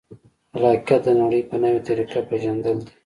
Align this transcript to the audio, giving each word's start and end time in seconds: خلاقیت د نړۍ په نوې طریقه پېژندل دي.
خلاقیت 0.51 1.01
د 1.05 1.09
نړۍ 1.21 1.41
په 1.49 1.55
نوې 1.63 1.79
طریقه 1.87 2.19
پېژندل 2.29 2.77
دي. 2.85 2.93